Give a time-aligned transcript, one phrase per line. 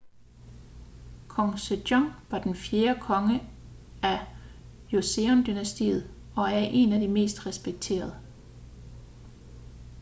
[1.27, 3.39] kong sejong var den fjerde konge
[4.03, 4.19] af
[4.93, 8.15] joseon-dynastiet og er en af de mest respekterede